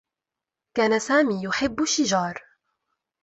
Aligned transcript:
كان 0.77 0.99
سامي 0.99 1.43
يحبّ 1.43 1.81
الشّجار. 1.81 2.43